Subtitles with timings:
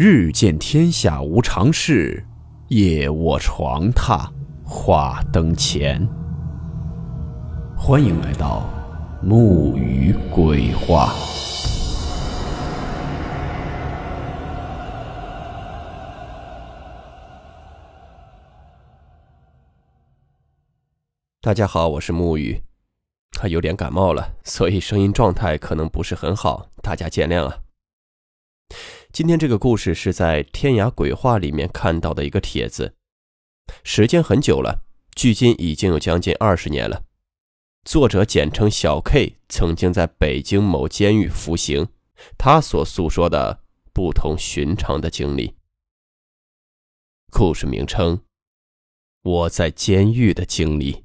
[0.00, 2.24] 日见天下无常事，
[2.68, 4.30] 夜卧床榻
[4.64, 6.08] 话灯前。
[7.76, 8.70] 欢迎来到
[9.20, 11.12] 木鱼鬼话。
[21.40, 22.62] 大家好，我是木鱼，
[23.32, 27.58] 他有点感冒了，所以声音状态可能不是很好，大家见谅啊。
[29.10, 32.94] 今天这个故事是在《天涯鬼话》里面看到的一个帖子，
[33.82, 34.84] 时间很久了，
[35.16, 37.04] 距今已经有将近二十年了。
[37.84, 41.88] 作者简称小 K，曾经在北京某监狱服刑，
[42.36, 43.62] 他所诉说的
[43.94, 45.54] 不同寻常的经历。
[47.32, 48.20] 故事名称：
[49.22, 51.04] 我在监狱的经历。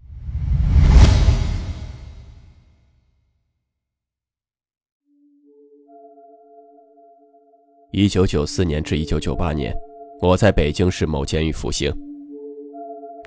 [7.95, 9.71] 一九九四年至一九九八年，
[10.19, 11.93] 我在北京市某监狱服刑。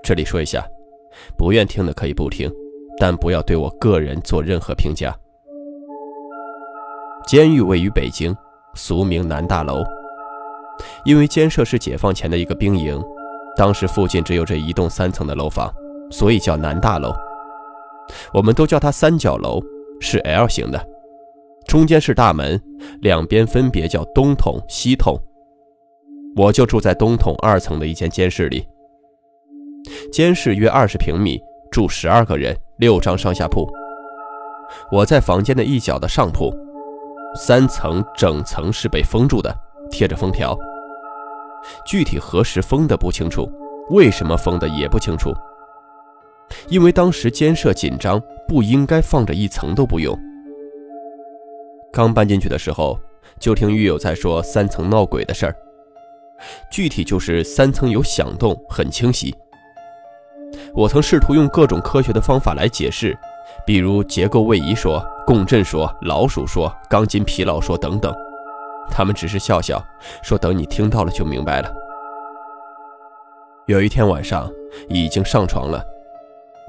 [0.03, 0.67] 这里说一下，
[1.39, 2.51] 不愿听的可以不听，
[2.99, 5.17] 但不要对我个人做任何评价。
[7.29, 8.35] 监狱位于北京，
[8.75, 9.85] 俗名南大楼。
[11.05, 13.01] 因为监舍是解放前的一个兵营，
[13.57, 15.73] 当时附近只有这一栋三层的楼房，
[16.11, 17.15] 所以叫南大楼。
[18.35, 19.63] 我们都叫它三角楼，
[20.01, 20.89] 是 L 型的。
[21.77, 22.59] 中间是大门，
[23.03, 25.15] 两边分别叫东筒、西筒。
[26.35, 28.67] 我就住在东筒二层的一间监室里。
[30.11, 31.39] 监室约二十平米，
[31.71, 33.71] 住十二个人，六张上下铺。
[34.91, 36.51] 我在房间的一角的上铺，
[37.35, 39.55] 三层整层是被封住的，
[39.91, 40.59] 贴着封条。
[41.87, 43.47] 具体何时封的不清楚，
[43.91, 45.31] 为什么封的也不清楚。
[46.71, 50.19] 因为当时监舍紧张，不应该放着一层都不用。
[51.97, 53.01] 刚搬进去的时候，
[53.41, 55.57] 就听狱友在说三层闹鬼的事儿。
[56.71, 59.35] 具体就是三层有响动，很清晰。
[60.75, 63.19] 我曾试图用各种科学的方法来解释，
[63.65, 68.15] 比如结构位移说、共振说、老鼠说、钢筋疲劳说等等，
[68.91, 69.83] 他们只是笑笑，
[70.23, 71.73] 说等你听到了就明白了。
[73.65, 74.53] 有一天晚上，
[74.91, 75.83] 已经上床了，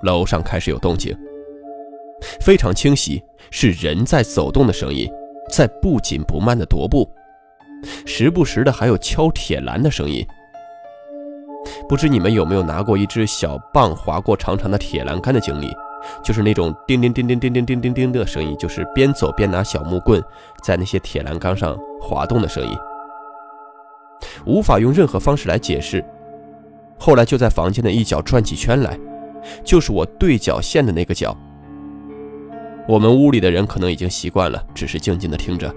[0.03, 1.13] 楼上开始有动静。
[2.39, 5.09] 非常清晰，是人在走动的声音，
[5.51, 7.09] 在不紧不慢的踱步，
[8.05, 10.25] 时不时的还有敲铁栏的声音。
[11.87, 15.73] 不知你们有没有拿过一支小棒划过长长的铁栏杆的经历？
[16.23, 20.23] 就是那种叮叮叮叮叮叮叮叮叮的声音，就是边走边拿小木棍
[20.63, 22.77] 在那些铁栏杆上滑动的声音，
[24.45, 26.03] 无法用任何方式来解释。
[26.97, 28.97] 后来就在房间的一角转起圈来，
[29.63, 31.35] 就是我对角线的那个角。
[32.87, 35.73] 我们屋里的人可能已经习惯了，只是静静的听着。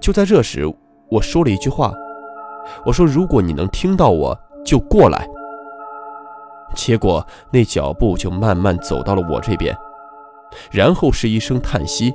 [0.00, 0.66] 就在这时，
[1.08, 1.92] 我说了一句话
[2.84, 5.28] ：“我说，如果你能听到，我就过来。”
[6.74, 9.74] 结果那脚步就慢慢走到了我这边，
[10.70, 12.12] 然后是一声叹息，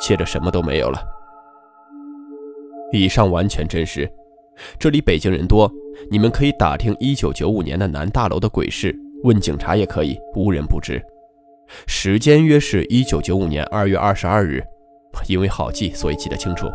[0.00, 1.00] 接着什么都没有了。
[2.92, 4.10] 以上完全真实，
[4.78, 5.70] 这里北京人多，
[6.10, 11.00] 你们可以打听一九九五年的南大楼的鬼事，问警察也可以，无人不知。
[11.86, 14.62] 时间约是一九九五年二月二十二日，
[15.26, 16.70] 因为好记，所以记得清楚。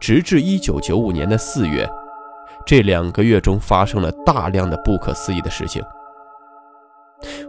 [0.00, 1.88] 直至一九九五年的四月，
[2.66, 5.82] 这两个月中发生了大量的不可思议的事情。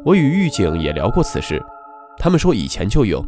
[0.05, 1.63] 我与狱警也聊过此事，
[2.17, 3.23] 他们说以前就有，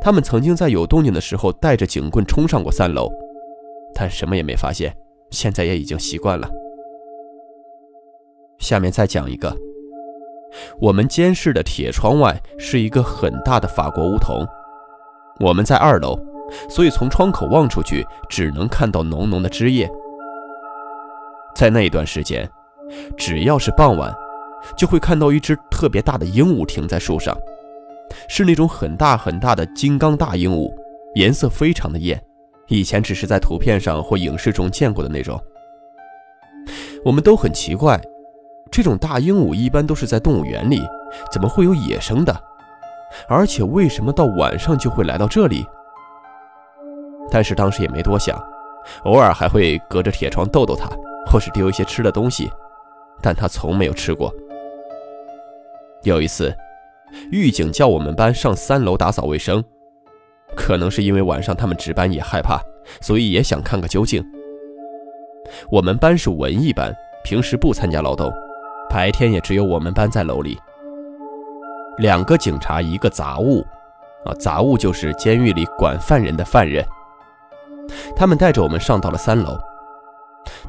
[0.00, 3.08] 他们曾经在有动静的时候带着警棍冲上过三楼，
[3.94, 4.94] 但什么也没发现，
[5.30, 6.48] 现在也已经习惯了。
[8.58, 9.54] 下面再讲一个。
[10.80, 14.46] 我们监视的铁窗外是一个很大的法国梧桐，
[15.40, 16.18] 我们在二楼，
[16.68, 19.90] 所以从窗口望出去只能看到浓浓的枝叶。
[21.54, 22.48] 在那一段时间，
[23.16, 24.14] 只要是傍晚，
[24.76, 27.36] 就会看到一只特别大的鹦鹉停在树上，
[28.28, 30.72] 是那种很大很大的金刚大鹦鹉，
[31.14, 32.20] 颜色非常的艳，
[32.68, 35.40] 以前只是在图片上或影视中见过的那种。
[37.04, 38.00] 我们都很奇怪。
[38.74, 40.82] 这种大鹦鹉一般都是在动物园里，
[41.30, 42.36] 怎么会有野生的？
[43.28, 45.64] 而且为什么到晚上就会来到这里？
[47.30, 48.36] 但是当时也没多想，
[49.04, 50.88] 偶尔还会隔着铁窗逗逗它，
[51.30, 52.50] 或是丢一些吃的东西，
[53.22, 54.34] 但它从没有吃过。
[56.02, 56.52] 有一次，
[57.30, 59.62] 狱警叫我们班上三楼打扫卫生，
[60.56, 62.60] 可能是因为晚上他们值班也害怕，
[63.00, 64.20] 所以也想看个究竟。
[65.70, 66.92] 我们班是文艺班，
[67.22, 68.32] 平时不参加劳动。
[68.94, 70.56] 白天也只有我们班在楼里。
[71.98, 73.60] 两个警察，一个杂物，
[74.24, 76.86] 啊，杂物就是监狱里管犯人的犯人。
[78.14, 79.58] 他们带着我们上到了三楼。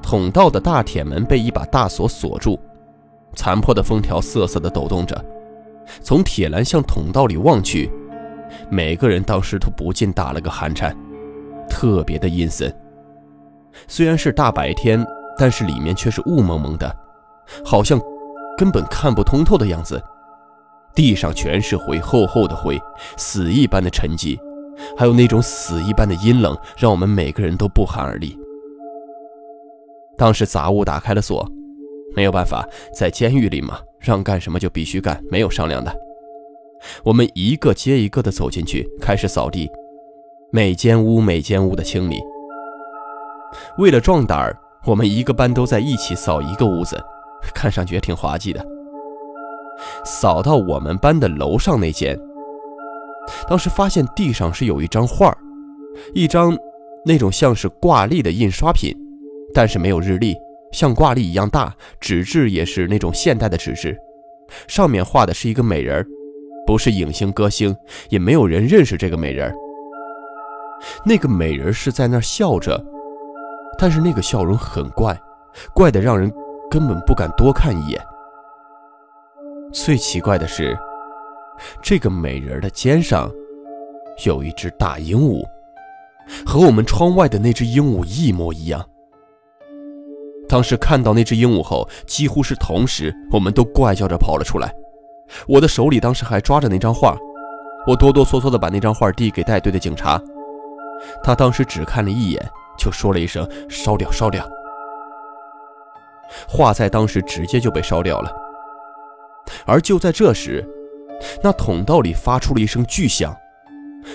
[0.01, 2.59] 通道的大铁门被一把大锁锁住，
[3.35, 5.23] 残破的封条瑟瑟地抖动着。
[6.01, 7.91] 从铁栏向通道里望去，
[8.71, 10.97] 每个人当时都不禁打了个寒颤，
[11.69, 12.75] 特别的阴森。
[13.87, 15.05] 虽然是大白天，
[15.37, 16.91] 但是里面却是雾蒙蒙的，
[17.63, 18.01] 好像
[18.57, 20.01] 根本看不通透的样子。
[20.93, 22.79] 地上全是灰，厚厚的灰，
[23.17, 24.39] 死一般的沉寂，
[24.97, 28.37] 还有那种死一般的阴冷，让我们每个人都不寒而栗。
[30.17, 31.45] 当时杂物打开了锁，
[32.15, 35.93] 没有办法，在监狱里嘛，让干什么就必须干，没有商量的。
[37.03, 39.69] 我们一个接一个的走进去，开始扫地，
[40.51, 42.21] 每间屋每间屋的清理。
[43.77, 46.97] 为了壮胆儿，我们一个班都在一起扫一个屋子，
[47.53, 48.65] 看上去也挺滑稽的。
[50.05, 52.17] 扫到我们班的楼上那间，
[53.47, 55.35] 当时发现地上是有一张画
[56.13, 56.57] 一张
[57.05, 58.95] 那种像是挂历的印刷品，
[59.53, 60.35] 但是没有日历，
[60.71, 63.97] 像挂历一样大，纸质也是那种现代的纸质，
[64.67, 66.05] 上面画的是一个美人
[66.65, 67.75] 不是影星歌星，
[68.09, 69.53] 也没有人认识这个美人
[71.05, 72.81] 那个美人是在那儿笑着，
[73.77, 75.19] 但是那个笑容很怪，
[75.73, 76.31] 怪的让人
[76.69, 78.01] 根本不敢多看一眼。
[79.71, 80.77] 最奇怪的是，
[81.81, 83.29] 这个美人的肩上
[84.25, 85.45] 有一只大鹦鹉，
[86.45, 88.83] 和我们窗外的那只鹦鹉一模一样。
[90.47, 94.73] 当时看到那只鹦鹉后，几乎是同时，我们都怪叫着跑了出来。
[95.47, 97.17] 我的手里当时还抓着那张画，
[97.87, 100.21] 我哆哆嗦嗦地把那张画递给带队的警察，
[101.23, 104.47] 他当时只看了一眼，就说了一声“烧掉，烧掉”。
[106.47, 108.31] 画在当时直接就被烧掉了。
[109.65, 110.67] 而就在这时，
[111.43, 113.35] 那通道里发出了一声巨响，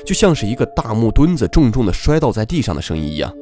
[0.05, 3.33] 就像是一个大木墩子重重的摔倒在地上的声音一样。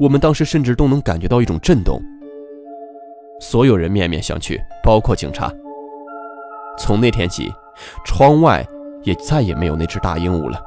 [0.00, 2.00] 我们当时甚至都能感觉到一种震动。
[3.40, 5.52] 所有人面面相觑，包括警察。
[6.78, 7.52] 从那天起，
[8.04, 8.66] 窗外
[9.02, 10.60] 也再也没有那只大鹦鹉了。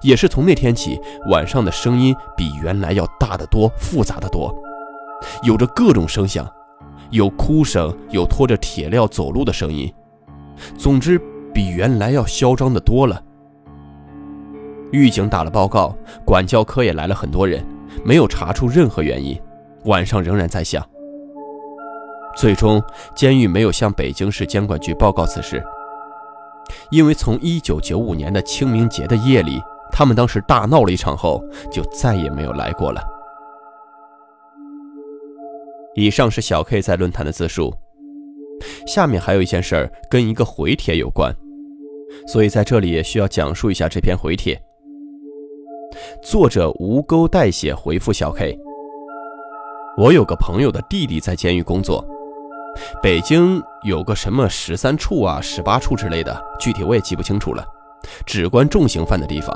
[0.00, 4.54] 也是从那天起，晚上的声音比原来要大得多，复杂的多，
[5.42, 6.48] 有着各种声响。
[7.10, 9.92] 有哭声，有拖着铁镣走路的声音，
[10.78, 11.20] 总之
[11.52, 13.22] 比原来要嚣张的多了。
[14.92, 17.62] 狱警打了报告，管教科也来了很多人，
[18.02, 19.38] 没有查出任何原因，
[19.84, 20.82] 晚上仍然在响。
[22.34, 22.82] 最终，
[23.14, 25.62] 监狱没有向北京市监管局报告此事，
[26.90, 29.60] 因为从1995年的清明节的夜里，
[29.92, 33.02] 他们当时大闹了一场后，就再也没有来过了。
[35.94, 37.72] 以上是小 K 在论坛的自述，
[38.86, 41.34] 下面还有一件事儿跟一个回帖有关，
[42.26, 44.60] 所以在这里也需要讲述一下这篇回帖。
[46.22, 48.58] 作者无钩带血回复小 K：
[49.98, 52.02] 我有个朋友的弟弟在监狱工作，
[53.02, 57.62] 北京有个什么十三处啊、十八处之类的，具体我也记不清楚了，
[58.24, 59.54] 只关重刑犯的地方。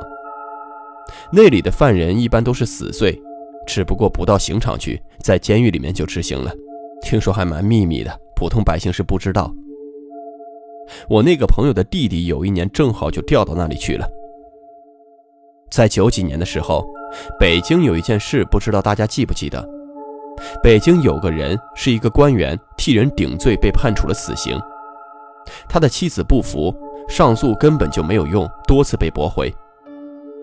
[1.32, 3.18] 那里的犯人一般都是死罪。
[3.66, 6.52] 只不过不到刑场去，在监狱里面就执行了。
[7.02, 9.52] 听说还蛮秘密的，普通百姓是不知道。
[11.08, 14.08] 我那个朋友的弟弟有一年正好就调到那里去了。
[15.70, 16.86] 在九几年的时候，
[17.38, 19.68] 北京有一件事，不知道大家记不记得？
[20.62, 24.58] 北京有个人是一个官员，替人顶罪被判处了死刑。
[25.68, 26.74] 他的妻子不服，
[27.08, 29.52] 上诉根本就没有用，多次被驳回。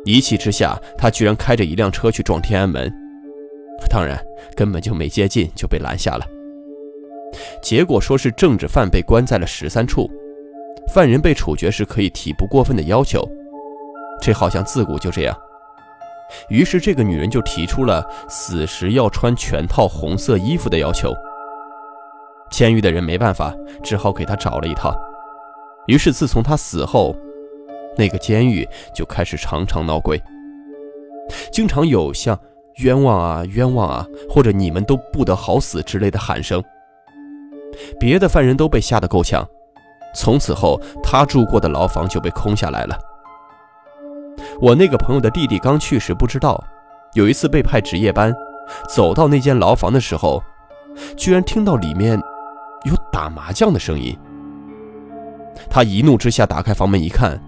[0.06, 2.94] 一气之下，他居然开着一辆车去撞天安门。
[3.90, 4.18] 当然，
[4.56, 6.26] 根本就没接近就被拦下了。
[7.62, 10.10] 结果说是政治犯被关在了十三处，
[10.94, 13.28] 犯人被处决时可以提不过分的要求，
[14.22, 15.36] 这好像自古就这样。
[16.50, 21.14] 于是这个女人就提出了死时要穿全套红色衣服的要求。
[22.52, 24.96] 监狱的人没办法，只好给她找了一套。
[25.88, 27.16] 于是自从她死后，
[27.98, 30.22] 那个监狱就开始常常闹鬼，
[31.52, 32.40] 经常有像。
[32.78, 34.08] 冤枉啊，冤枉啊！
[34.30, 36.64] 或者你们都不得好死之类的喊声，
[38.00, 39.48] 别的犯人都被吓得够呛。
[40.16, 42.98] 从此后，他住过的牢房就被空下来了。
[44.60, 46.64] 我那个朋友的弟弟刚去时不知道，
[47.14, 48.34] 有一次被派值夜班，
[48.90, 50.44] 走到那间牢房的时候，
[51.16, 52.20] 居然听到里面
[52.86, 54.18] 有打麻将的声音。
[55.70, 57.40] 他一怒之下打开房门一看，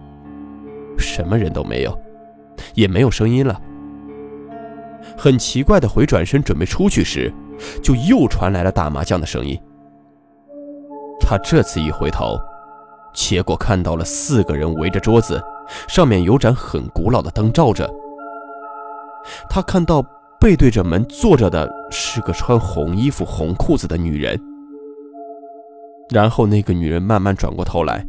[0.98, 2.00] 什么人都没有，
[2.76, 3.60] 也没有声音了。
[5.18, 7.34] 很奇怪的，回转身准备出去时，
[7.82, 9.60] 就又传来了打麻将的声音。
[11.20, 12.38] 他这次一回头，
[13.14, 15.42] 结果看到了四个人围着桌子，
[15.88, 17.90] 上面有盏很古老的灯照着。
[19.50, 20.06] 他看到
[20.40, 24.40] 背对着门坐着的是个穿红衣服、红裤子的女人。
[26.12, 28.06] 然后那个女人慢慢转过头来，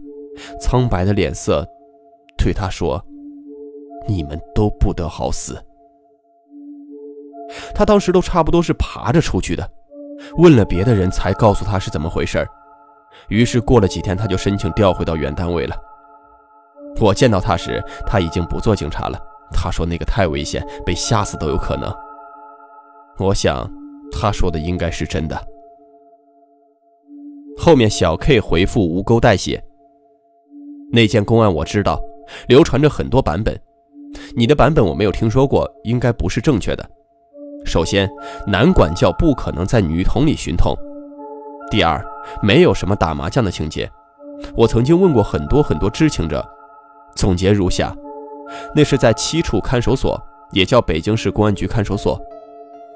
[0.60, 1.66] 苍白的脸色，
[2.36, 3.02] 对他说
[4.06, 5.58] ：“你们都不得好死。”
[7.74, 9.68] 他当时都差不多是爬着出去的，
[10.38, 12.46] 问了别的人才告诉他是怎么回事
[13.28, 15.76] 于是过了几天，他就申请调回到原单位了。
[17.00, 19.18] 我见到他时，他已经不做警察了。
[19.52, 21.92] 他说那个太危险，被吓死都有可能。
[23.18, 23.70] 我想，
[24.12, 25.40] 他说的应该是真的。
[27.58, 29.62] 后面小 K 回复无沟带血。
[30.92, 32.00] 那件公案我知道，
[32.48, 33.58] 流传着很多版本，
[34.36, 36.88] 你的版本我没有听说过，应该不是正确的。
[37.66, 38.08] 首先，
[38.46, 40.72] 男管教不可能在女童里寻痛；
[41.70, 42.02] 第二，
[42.40, 43.90] 没有什么打麻将的情节。
[44.54, 46.46] 我曾经问过很多很多知情者，
[47.16, 47.94] 总结如下：
[48.74, 50.18] 那是在七处看守所，
[50.52, 52.20] 也叫北京市公安局看守所，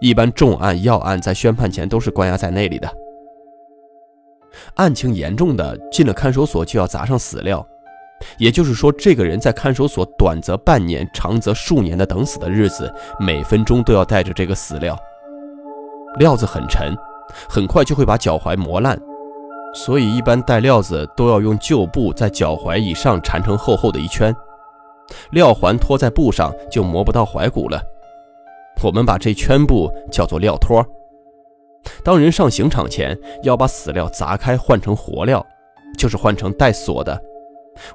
[0.01, 2.89] 一般重案要案在宣判前都是关押在那里的。
[4.77, 7.67] 案情严重的，进了看守所就要砸上死料。
[8.39, 14.97] 也就是说，这个人在看守所短则半年，长则数年的等死的日子，每分钟都要带着这个死料。
[16.19, 16.95] 料子很沉，
[17.49, 19.01] 很快就会把脚踝磨烂，
[19.75, 24.35] 所以一般带料子都要用旧布在脚踝以上缠成厚厚的一圈，
[25.31, 27.81] 料环拖在布上就磨不到踝骨了。
[28.83, 30.85] 我们把这圈布叫做料托。
[32.03, 35.47] 当人上刑场前，要把死料砸开换成活料，
[35.97, 37.23] 就是换成带锁的。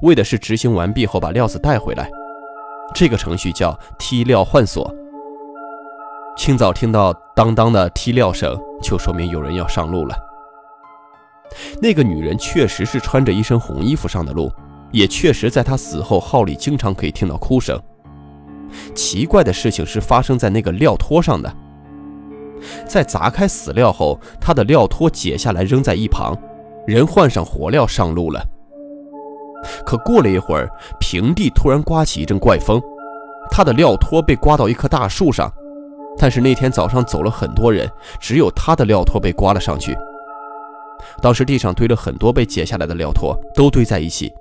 [0.01, 2.09] 为的是执行完毕后把料子带回来，
[2.93, 4.93] 这个程序叫踢料换锁。
[6.37, 10.15] 清早听到当当的踢料声，就说明有人要上路了。
[11.81, 14.51] 那个女人确实是穿着一身红衣服上的路，
[14.91, 17.81] 也确实在她死后号里经常可以听到哭声。
[18.93, 21.55] 奇怪的事情是发生在那个料托上的，
[22.85, 26.35] 在砸开死料后，她的料托解下来扔在一旁，
[26.85, 28.43] 人换上活料上路了。
[29.85, 30.69] 可过了一会儿，
[30.99, 32.81] 平地突然刮起一阵怪风，
[33.51, 35.51] 他的料托被刮到一棵大树上。
[36.17, 37.89] 但是那天早上走了很多人，
[38.21, 39.93] 只有他的料托被刮了上去。
[41.21, 44.33] 当时地上堆了很多被解下来的料托，都堆在一起。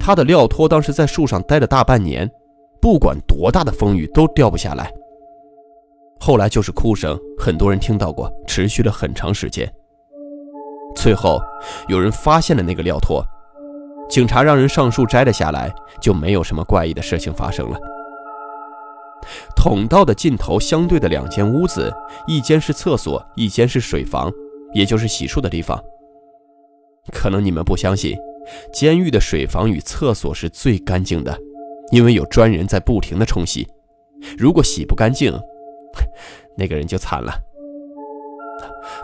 [0.00, 2.28] 他的料托当时在树上待了大半年，
[2.80, 4.92] 不管多大的风雨都掉不下来。
[6.18, 9.72] 后来就是哭声，很多人听到过，持续了很长时间。
[10.96, 11.40] 最后
[11.88, 13.24] 有人发现了那个料托。
[14.08, 17.78] 警察让人上树摘了下来，就没有什么怪异的事情发生了。
[19.56, 21.92] 通道的尽头相对的两间屋子，
[22.26, 24.32] 一间是厕所，一间是水房，
[24.72, 25.82] 也就是洗漱的地方。
[27.12, 28.16] 可能你们不相信，
[28.72, 31.36] 监狱的水房与厕所是最干净的，
[31.90, 33.66] 因为有专人在不停的冲洗。
[34.38, 35.32] 如果洗不干净，
[36.56, 37.32] 那个人就惨了。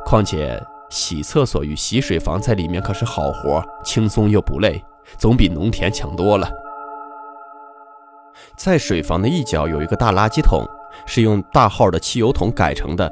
[0.04, 4.80] 况且洗厕所与洗水房在里面可是好活，轻松又不累。
[5.18, 6.50] 总比农田强多了。
[8.56, 10.64] 在水房的一角有一个大垃圾桶，
[11.06, 13.10] 是用大号的汽油桶改成的。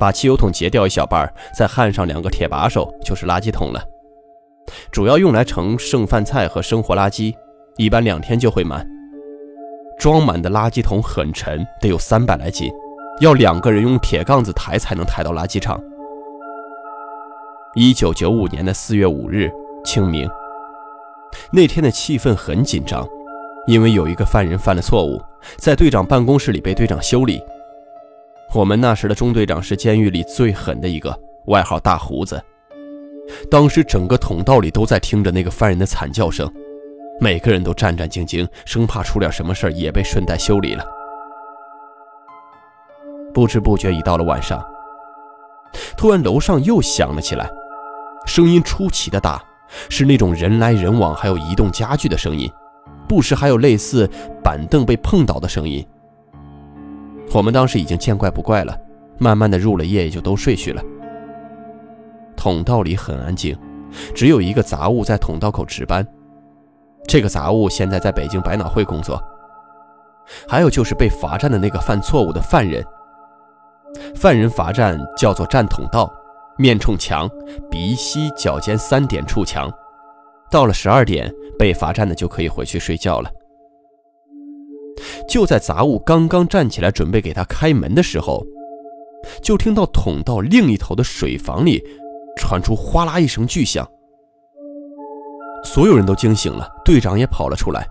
[0.00, 3.82] 把汽油桶截掉一小半，再焊上两个铁把手，就是垃圾桶了。
[4.90, 7.34] 主要用来盛剩饭菜和生活垃圾，
[7.76, 8.86] 一般两天就会满。
[9.98, 12.72] 装满的垃圾桶很沉，得有三百来斤，
[13.20, 15.80] 要两个人用铁杠子抬才能抬到垃圾场。
[17.74, 19.50] 一九九五年的四月五日，
[19.84, 20.28] 清明。
[21.52, 23.06] 那天的气氛很紧张，
[23.66, 25.20] 因为有一个犯人犯了错误，
[25.56, 27.42] 在队长办公室里被队长修理。
[28.54, 32.42] 我们那时的中队长是监狱里最狠的一个，外号大胡子。
[33.50, 36.50] 当时整个通道里都在听着那个犯人的惨叫声，
[37.18, 40.84] 每个人都战战兢兢，生怕出点什么事也被顺带修理了。
[43.32, 44.62] 不知不觉已到了晚上，
[45.96, 47.48] 突然楼上又响了起来，
[48.26, 49.42] 声音出奇的大。
[49.88, 52.50] 是那种人来人往，还有移动家具的声音，
[53.08, 54.08] 不时还有类似
[54.42, 55.86] 板凳被碰倒的声音。
[57.32, 58.76] 我们当时已经见怪不怪了，
[59.18, 60.82] 慢慢的入了夜，也就都睡去了。
[62.36, 63.56] 通道里很安静，
[64.14, 66.06] 只有一个杂物在通道口值班。
[67.06, 69.22] 这个杂物现在在北京百脑汇工作。
[70.48, 72.84] 还有就是被罚站的那个犯错误的犯人。
[74.14, 76.12] 犯人罚站叫做站通道。
[76.58, 77.28] 面冲墙，
[77.70, 79.72] 鼻息脚尖三点触墙。
[80.50, 83.30] 到了十二点，被罚站的就可以回去睡觉了。
[85.28, 88.44] 就在杂物刚刚站起来准备给他开门的时候，
[89.42, 91.82] 就听到捅到另一头的水房里
[92.36, 93.88] 传出哗啦一声巨响。
[95.64, 97.88] 所有人都惊醒了，队长也跑了出来。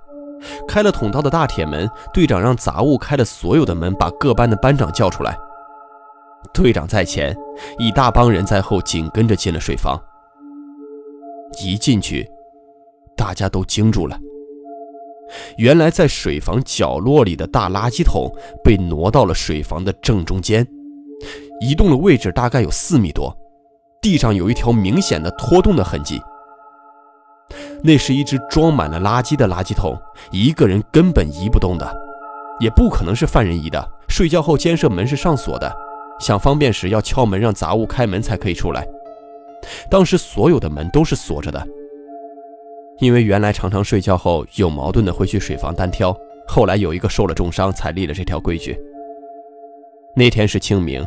[0.68, 5.38] 开了通道的大铁门，队长让杂物开了所有的门，把各班的班长叫出来。
[6.54, 7.36] 队长在前，
[7.78, 10.00] 一大帮人在后紧跟着进了水房。
[11.62, 12.30] 一进去，
[13.16, 14.18] 大家都惊住了。
[15.58, 18.30] 原来在水房角落里的大垃圾桶
[18.64, 20.68] 被挪到了水房的正中间，
[21.62, 23.34] 移动的位置大概有四米多，
[24.02, 26.22] 地上有一条明显的拖动的痕迹。
[27.84, 29.98] 那是一只装满了垃圾的垃圾桶，
[30.32, 31.96] 一个人根本移不动的，
[32.60, 33.92] 也不可能是犯人移的。
[34.08, 35.74] 睡觉后监舍门是上锁的，
[36.22, 38.88] 想方便时要敲门让杂物开门才可以出来。
[39.90, 41.68] 当时所有的门都是锁着的。
[43.00, 46.16] 因为原来常常睡觉后有矛盾的会去水房单挑，
[46.48, 48.80] 后来有一个受了重伤才立了这条规矩。
[50.16, 51.04] 那天是清明，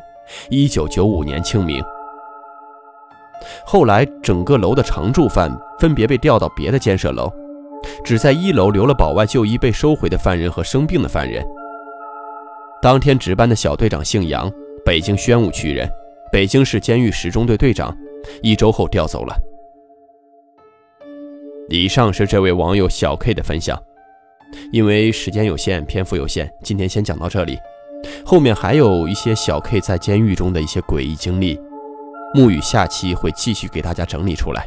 [0.51, 1.81] 一九九五年清明。
[3.65, 7.31] 后来整个楼的常住犯分别被调到别的监舍楼，
[8.05, 11.45] 只在一楼留了保外就医被收回的犯人和生病的犯人。
[12.83, 14.51] 当天值班的小队长姓杨，
[14.85, 15.91] 北京宣武区人，
[16.31, 17.97] 北京市监狱十中队队长，
[18.43, 19.35] 一周后调走了。
[21.71, 23.83] 以上是这位网友小 K 的分享，
[24.71, 27.59] 因为时间有限，篇幅有限，今天先讲到这里。
[28.27, 31.59] 后面还有一些小 K 在监狱中的一些诡异经历，
[32.35, 34.67] 沐雨下期会继续给大家整理出来。